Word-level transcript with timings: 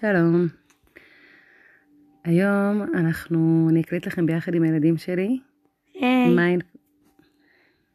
שלום. 0.00 0.46
היום 2.24 2.82
אנחנו, 2.94 3.68
אני 3.70 3.80
אקליט 3.80 4.06
לכם 4.06 4.26
ביחד 4.26 4.54
עם 4.54 4.62
הילדים 4.62 4.96
שלי, 4.96 5.38
היי. 5.94 6.34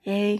היי. 0.06 0.38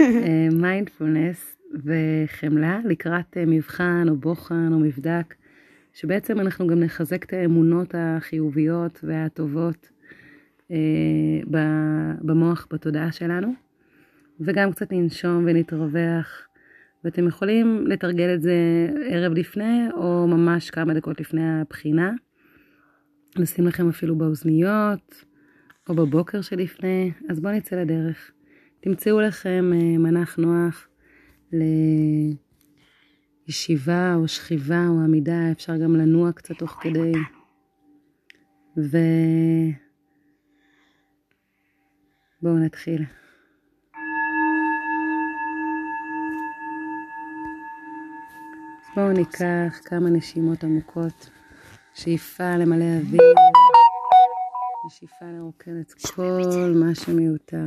אה, 0.00 0.48
מיינדפולנס 0.52 1.56
וחמלה 1.84 2.80
לקראת 2.84 3.36
אה, 3.36 3.44
מבחן 3.46 4.06
או 4.08 4.16
בוחן 4.16 4.72
או 4.72 4.78
מבדק, 4.78 5.34
שבעצם 5.92 6.40
אנחנו 6.40 6.66
גם 6.66 6.80
נחזק 6.80 7.24
את 7.24 7.32
האמונות 7.32 7.94
החיוביות 7.98 9.00
והטובות 9.02 9.88
אה, 10.70 10.76
במוח, 12.20 12.66
בתודעה 12.72 13.12
שלנו, 13.12 13.52
וגם 14.40 14.72
קצת 14.72 14.92
ננשום 14.92 15.44
ונתרווח. 15.46 16.48
ואתם 17.04 17.28
יכולים 17.28 17.86
לתרגל 17.86 18.34
את 18.34 18.42
זה 18.42 18.88
ערב 19.10 19.32
לפני 19.32 19.90
או 19.92 20.26
ממש 20.26 20.70
כמה 20.70 20.94
דקות 20.94 21.20
לפני 21.20 21.60
הבחינה. 21.60 22.12
נשים 23.38 23.66
לכם 23.66 23.88
אפילו 23.88 24.18
באוזניות 24.18 25.24
או 25.88 25.94
בבוקר 25.94 26.40
שלפני, 26.40 27.12
אז 27.30 27.40
בואו 27.40 27.52
נצא 27.52 27.76
לדרך. 27.76 28.30
תמצאו 28.80 29.20
לכם 29.20 29.70
אה, 29.74 29.98
מנח 29.98 30.36
נוח 30.36 30.88
לישיבה 33.46 34.14
או 34.14 34.28
שכיבה 34.28 34.86
או 34.88 35.00
עמידה, 35.04 35.50
אפשר 35.52 35.76
גם 35.76 35.96
לנוע 35.96 36.32
קצת 36.32 36.58
תוך 36.58 36.78
כדי. 36.82 37.12
ו... 38.76 38.98
בואו 42.42 42.58
נתחיל. 42.58 43.04
בואו 48.94 49.12
ניקח 49.12 49.80
כמה 49.84 50.10
נשימות 50.10 50.64
עמוקות. 50.64 51.30
שאיפה 51.94 52.56
למלא 52.56 52.84
אוויר, 53.00 53.34
ושאיפה 54.86 55.24
לרוקן 55.24 55.80
את 55.80 55.92
כל 55.92 56.74
מה 56.74 56.94
שמיותר. 56.94 57.66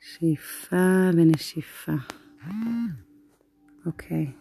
שאיפה 0.00 1.10
ונשיפה. 1.16 1.92
אוקיי. 3.86 4.32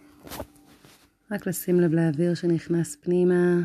רק 1.31 1.47
לשים 1.47 1.80
לב 1.80 1.93
לאוויר 1.93 2.33
שנכנס 2.33 2.95
פנימה, 2.95 3.55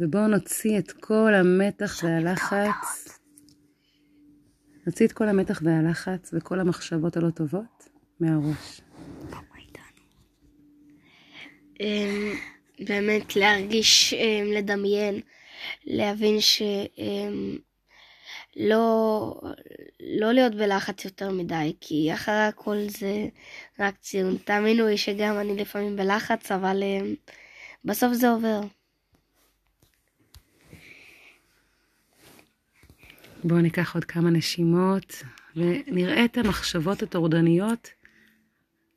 ובואו 0.00 0.28
נוציא 0.28 0.78
את 0.78 0.92
כל 0.92 1.34
המתח 1.34 2.04
והלחץ. 2.04 3.18
נוציא 4.86 5.06
את 5.06 5.12
כל 5.12 5.28
המתח 5.28 5.60
והלחץ 5.64 6.30
וכל 6.34 6.60
המחשבות 6.60 7.16
הלא 7.16 7.30
טובות 7.30 7.88
מהראש. 8.20 8.87
אמ, 11.80 12.34
באמת 12.80 13.36
להרגיש, 13.36 14.14
אמ, 14.14 14.52
לדמיין, 14.52 15.20
להבין 15.84 16.40
ש... 16.40 16.62
אמ, 16.98 17.58
לא, 18.56 19.40
להיות 20.32 20.54
בלחץ 20.54 21.04
יותר 21.04 21.30
מדי, 21.30 21.76
כי 21.80 22.14
אחרי 22.14 22.34
הכל 22.34 22.76
זה 22.88 23.26
רק 23.78 23.94
ציון. 24.00 24.36
תאמינו 24.44 24.86
לי 24.86 24.98
שגם 24.98 25.38
אני 25.38 25.56
לפעמים 25.56 25.96
בלחץ, 25.96 26.52
אבל 26.52 26.82
בסוף 27.84 28.12
זה 28.12 28.30
עובר. 28.30 28.60
בואו 33.44 33.60
ניקח 33.60 33.94
עוד 33.94 34.04
כמה 34.04 34.30
נשימות 34.30 35.22
ונראה 35.56 36.24
את 36.24 36.38
המחשבות 36.38 37.02
הטורדניות 37.02 37.88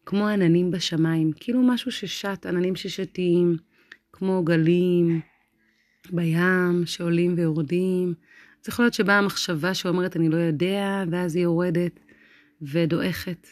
כמו 0.05 0.27
עננים 0.27 0.71
בשמיים, 0.71 1.31
כאילו 1.35 1.61
משהו 1.61 1.91
ששט, 1.91 2.45
עננים 2.45 2.75
ששתים, 2.75 3.55
כמו 4.13 4.43
גלים 4.43 5.21
בים 6.09 6.85
שעולים 6.85 7.33
ויורדים. 7.37 8.13
זה 8.63 8.69
יכול 8.69 8.85
להיות 8.85 8.93
שבאה 8.93 9.17
המחשבה 9.17 9.73
שאומרת 9.73 10.15
אני 10.15 10.29
לא 10.29 10.37
יודע, 10.37 11.03
ואז 11.11 11.35
היא 11.35 11.43
יורדת 11.43 11.99
ודועכת. 12.61 13.47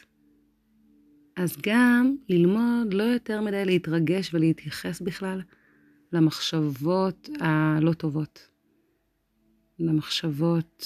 אז 1.38 1.58
גם 1.62 2.16
ללמוד 2.30 2.94
לא 2.94 3.04
יותר 3.04 3.42
מדי 3.42 3.66
להתרגש 3.66 4.34
ולהתייחס 4.34 5.02
בכלל 5.02 5.42
למחשבות 6.14 7.30
הלא 7.40 7.94
טובות. 7.94 8.50
למחשבות, 9.80 10.86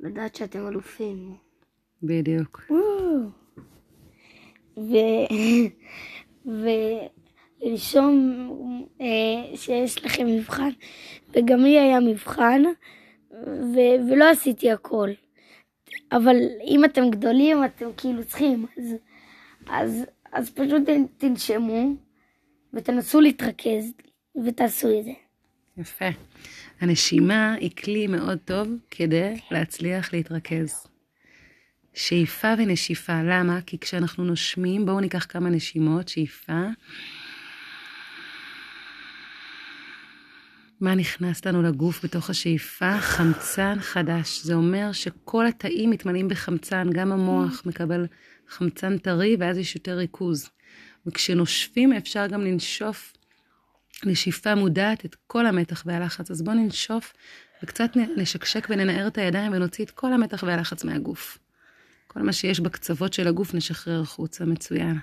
לדעת 0.00 0.34
שאתם 0.34 0.66
אלופים. 0.66 1.36
בדיוק. 2.02 2.62
ו... 4.76 4.94
ולרשום 7.62 8.46
אה, 9.00 9.56
שיש 9.56 10.04
לכם 10.04 10.26
מבחן, 10.26 10.70
וגם 11.30 11.60
לי 11.60 11.78
היה 11.78 12.00
מבחן, 12.00 12.62
ו... 13.46 13.76
ולא 14.10 14.30
עשיתי 14.30 14.70
הכל. 14.70 15.10
אבל 16.12 16.36
אם 16.66 16.84
אתם 16.84 17.10
גדולים, 17.10 17.64
אתם 17.64 17.86
כאילו 17.96 18.24
צריכים, 18.24 18.66
אז, 18.78 18.94
אז, 19.66 20.04
אז 20.32 20.50
פשוט 20.50 20.82
תנשמו, 21.18 21.94
ותנסו 22.74 23.20
להתרכז, 23.20 23.92
ותעשו 24.46 24.98
את 24.98 25.04
זה. 25.04 25.12
יפה. 25.76 26.04
הנשימה 26.80 27.54
היא 27.54 27.70
כלי 27.70 28.06
מאוד 28.06 28.38
טוב 28.44 28.68
כדי 28.90 29.34
להצליח 29.50 30.12
להתרכז. 30.12 30.86
שאיפה 31.96 32.54
ונשיפה, 32.58 33.22
למה? 33.22 33.60
כי 33.66 33.78
כשאנחנו 33.78 34.24
נושמים, 34.24 34.86
בואו 34.86 35.00
ניקח 35.00 35.26
כמה 35.28 35.50
נשימות, 35.50 36.08
שאיפה. 36.08 36.62
מה 40.80 40.94
נכנס 40.94 41.44
לנו 41.44 41.62
לגוף 41.62 42.04
בתוך 42.04 42.30
השאיפה? 42.30 43.00
חמצן 43.00 43.76
חדש. 43.80 44.42
זה 44.42 44.54
אומר 44.54 44.92
שכל 44.92 45.46
התאים 45.46 45.90
מתמלאים 45.90 46.28
בחמצן, 46.28 46.90
גם 46.92 47.12
המוח 47.12 47.62
מקבל 47.66 48.06
חמצן 48.48 48.98
טרי 48.98 49.36
ואז 49.40 49.58
יש 49.58 49.74
יותר 49.74 49.96
ריכוז. 49.96 50.50
וכשנושפים 51.06 51.92
אפשר 51.92 52.26
גם 52.26 52.40
לנשוף 52.40 53.12
נשיפה 54.04 54.54
מודעת 54.54 55.04
את 55.04 55.16
כל 55.26 55.46
המתח 55.46 55.82
והלחץ. 55.86 56.30
אז 56.30 56.42
בואו 56.42 56.56
ננשוף 56.56 57.12
וקצת 57.62 57.90
נשקשק 58.16 58.66
וננער 58.70 59.06
את 59.06 59.18
הידיים 59.18 59.52
ונוציא 59.52 59.84
את 59.84 59.90
כל 59.90 60.12
המתח 60.12 60.42
והלחץ 60.46 60.84
מהגוף. 60.84 61.38
כל 62.16 62.22
מה 62.22 62.32
שיש 62.32 62.60
בקצוות 62.60 63.12
של 63.12 63.28
הגוף 63.28 63.54
נשחרר 63.54 64.00
החוצה, 64.00 64.44
מצוין. 64.44 64.98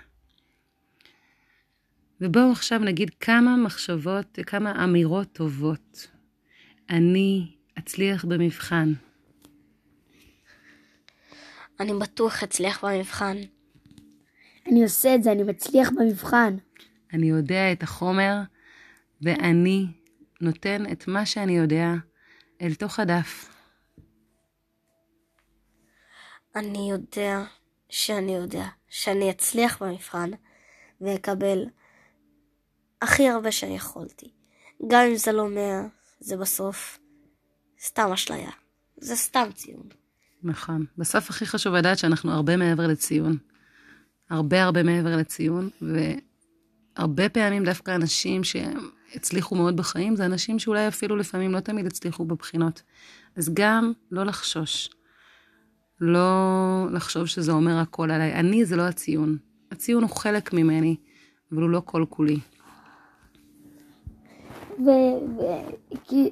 ובואו 2.21 2.51
עכשיו 2.51 2.79
נגיד 2.79 3.09
כמה 3.19 3.57
מחשבות, 3.57 4.39
כמה 4.45 4.83
אמירות 4.83 5.27
טובות. 5.33 6.07
אני 6.89 7.55
אצליח 7.79 8.25
במבחן. 8.25 8.93
אני 11.79 11.93
בטוח 12.01 12.43
אצליח 12.43 12.85
במבחן. 12.85 13.37
אני 14.67 14.83
עושה 14.83 15.15
את 15.15 15.23
זה, 15.23 15.31
אני 15.31 15.43
מצליח 15.43 15.89
במבחן. 15.89 16.55
אני 17.13 17.29
יודע 17.29 17.71
את 17.71 17.83
החומר, 17.83 18.41
ואני 19.21 19.87
נותן 20.41 20.91
את 20.91 21.07
מה 21.07 21.25
שאני 21.25 21.57
יודע 21.57 21.93
אל 22.61 22.73
תוך 22.73 22.99
הדף. 22.99 23.52
אני 26.55 26.91
יודע 26.91 27.43
שאני 27.89 28.35
יודע 28.35 28.65
שאני 28.89 29.29
אצליח 29.31 29.83
במבחן 29.83 30.31
ואקבל 31.01 31.65
הכי 33.01 33.29
הרבה 33.29 33.51
שיכולתי. 33.51 34.31
גם 34.87 35.01
אם 35.09 35.15
זה 35.15 35.31
לא 35.31 35.49
מאה, 35.49 35.81
זה 36.19 36.37
בסוף 36.37 36.99
סתם 37.81 38.11
אשליה. 38.13 38.51
זה 38.97 39.15
סתם 39.15 39.49
ציון. 39.53 39.89
נכון. 40.43 40.85
בסוף 40.97 41.29
הכי 41.29 41.45
חשוב 41.45 41.75
לדעת 41.75 41.97
שאנחנו 41.97 42.31
הרבה 42.31 42.57
מעבר 42.57 42.87
לציון. 42.87 43.37
הרבה 44.29 44.63
הרבה 44.63 44.83
מעבר 44.83 45.17
לציון, 45.17 45.69
והרבה 45.81 47.29
פעמים 47.29 47.63
דווקא 47.63 47.95
אנשים 47.95 48.41
שהצליחו 48.43 49.55
מאוד 49.55 49.77
בחיים, 49.77 50.15
זה 50.15 50.25
אנשים 50.25 50.59
שאולי 50.59 50.87
אפילו 50.87 51.15
לפעמים 51.15 51.51
לא 51.51 51.59
תמיד 51.59 51.85
הצליחו 51.85 52.25
בבחינות. 52.25 52.81
אז 53.35 53.51
גם 53.53 53.91
לא 54.11 54.23
לחשוש. 54.23 54.89
לא 56.05 56.31
לחשוב 56.91 57.25
שזה 57.25 57.51
אומר 57.51 57.77
הכל 57.79 58.11
עליי. 58.11 58.33
אני 58.33 58.65
זה 58.65 58.75
לא 58.75 58.81
הציון. 58.81 59.37
הציון 59.71 60.03
הוא 60.03 60.09
חלק 60.15 60.53
ממני, 60.53 60.95
אבל 61.51 61.61
הוא 61.61 61.69
לא 61.69 61.81
כל 61.85 62.05
כולי. 62.09 62.39
ו- 64.79 65.39
ו- 65.39 65.97
כי- 66.03 66.31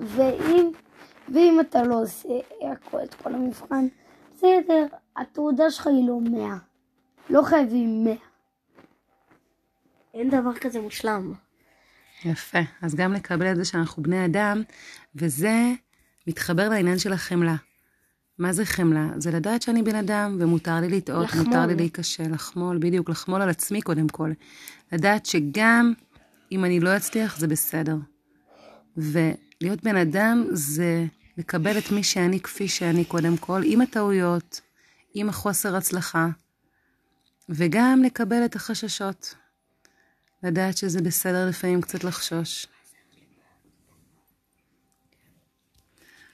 ואם, 0.00 0.70
ואם 1.34 1.58
אתה 1.60 1.82
לא 1.82 2.02
עושה 2.02 2.28
הכל- 2.72 3.02
את 3.04 3.14
כל 3.14 3.34
המבחן, 3.34 3.86
בסדר, 4.34 4.86
התעודה 5.16 5.70
שלך 5.70 5.86
היא 5.86 6.08
לא 6.08 6.20
מאה. 6.20 6.56
לא 7.30 7.42
חייבים 7.42 8.04
מאה. 8.04 8.14
אין 10.14 10.30
דבר 10.30 10.54
כזה 10.54 10.80
מושלם. 10.80 11.32
יפה. 12.24 12.58
אז 12.82 12.94
גם 12.94 13.12
לקבל 13.12 13.50
את 13.52 13.56
זה 13.56 13.64
שאנחנו 13.64 14.02
בני 14.02 14.24
אדם, 14.24 14.62
וזה 15.14 15.72
מתחבר 16.26 16.68
לעניין 16.68 16.98
של 16.98 17.12
החמלה. 17.12 17.54
מה 18.38 18.52
זה 18.52 18.64
חמלה? 18.64 19.08
זה 19.16 19.30
לדעת 19.30 19.62
שאני 19.62 19.82
בן 19.82 19.94
אדם, 19.94 20.36
ומותר 20.40 20.80
לי 20.80 20.88
לטעות, 20.88 21.24
לחמול. 21.24 21.44
מותר 21.44 21.66
לי 21.66 21.74
להיכשל, 21.74 22.32
לחמול, 22.32 22.78
בדיוק, 22.78 23.10
לחמול 23.10 23.42
על 23.42 23.48
עצמי 23.48 23.82
קודם 23.82 24.08
כל. 24.08 24.32
לדעת 24.92 25.26
שגם 25.26 25.92
אם 26.52 26.64
אני 26.64 26.80
לא 26.80 26.96
אצליח, 26.96 27.38
זה 27.38 27.46
בסדר. 27.48 27.96
ולהיות 28.96 29.84
בן 29.84 29.96
אדם 29.96 30.44
זה 30.50 31.06
לקבל 31.38 31.78
את 31.78 31.90
מי 31.92 32.02
שאני 32.02 32.40
כפי 32.40 32.68
שאני 32.68 33.04
קודם 33.04 33.36
כל, 33.36 33.62
עם 33.64 33.80
הטעויות, 33.80 34.60
עם 35.14 35.28
החוסר 35.28 35.76
הצלחה, 35.76 36.28
וגם 37.48 38.02
לקבל 38.06 38.44
את 38.44 38.56
החששות. 38.56 39.34
לדעת 40.42 40.76
שזה 40.76 41.02
בסדר 41.02 41.48
לפעמים 41.48 41.80
קצת 41.80 42.04
לחשוש. 42.04 42.66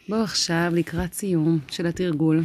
בואו 0.09 0.23
עכשיו 0.23 0.71
לקראת 0.73 1.13
סיום 1.13 1.59
של 1.71 1.87
התרגול. 1.87 2.45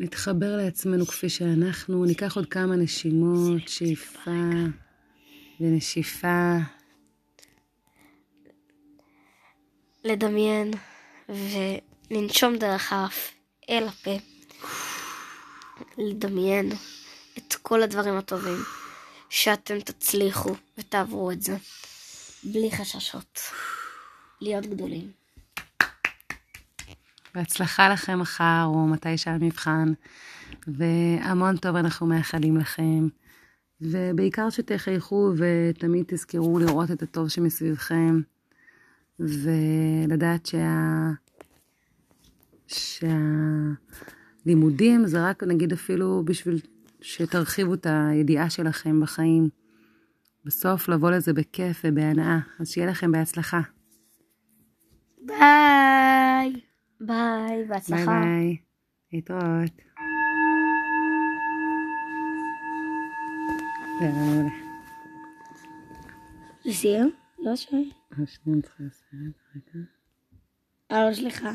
נתחבר 0.00 0.56
לעצמנו 0.56 1.06
כפי 1.06 1.28
שאנחנו, 1.28 2.04
ניקח 2.04 2.36
עוד 2.36 2.46
כמה 2.46 2.76
נשימות, 2.76 3.68
שאיפה 3.68 4.30
ונשיפה. 5.60 6.56
לדמיין 10.04 10.70
ולנשום 11.28 12.56
דרך 12.56 12.92
האף 12.92 13.30
אל 13.70 13.88
הפה. 13.88 14.16
לדמיין 15.98 16.72
את 17.38 17.54
כל 17.62 17.82
הדברים 17.82 18.16
הטובים, 18.16 18.58
שאתם 19.30 19.80
תצליחו 19.80 20.54
ותעברו 20.78 21.30
את 21.30 21.42
זה, 21.42 21.56
בלי 22.44 22.70
חששות. 22.70 23.40
להיות 24.40 24.66
גדולים. 24.66 25.10
בהצלחה 27.34 27.88
לכם 27.88 28.18
מחר 28.18 28.64
או 28.64 28.86
מתי 28.86 29.18
שהמבחן, 29.18 29.92
והמון 30.66 31.56
טוב 31.56 31.76
אנחנו 31.76 32.06
מאחלים 32.06 32.56
לכם. 32.56 33.08
ובעיקר 33.80 34.50
שתחייכו 34.50 35.32
ותמיד 35.36 36.04
תזכרו 36.08 36.58
לראות 36.58 36.90
את 36.90 37.02
הטוב 37.02 37.28
שמסביבכם, 37.28 38.20
ולדעת 39.20 40.46
שה... 40.46 41.10
שהלימודים 44.46 45.06
זה 45.06 45.28
רק 45.28 45.42
נגיד 45.42 45.72
אפילו 45.72 46.22
בשביל 46.24 46.60
שתרחיבו 47.00 47.74
את 47.74 47.86
הידיעה 47.90 48.50
שלכם 48.50 49.00
בחיים. 49.00 49.59
בסוף 50.44 50.88
לבוא 50.88 51.10
לזה 51.10 51.32
בכיף 51.32 51.82
ובהנאה. 51.84 52.38
אז 52.60 52.68
שיהיה 52.68 52.90
לכם 52.90 53.12
בהצלחה. 53.12 53.60
ביי. 55.26 56.60
ביי, 57.00 57.64
בהצלחה. 57.68 58.20
ביי 58.20 58.24
ביי. 58.24 58.56
להתראות. 59.12 59.82
מעולה. 64.00 64.50
לסיים? 66.64 67.10
לא 67.38 67.56
שם. 67.56 67.82
שנייה 68.26 68.62
צריכה 68.62 68.84
לסיים 68.84 69.32
רגע. 69.54 69.84
אה, 70.92 71.08
לא, 71.08 71.14
סליחה. 71.14 71.52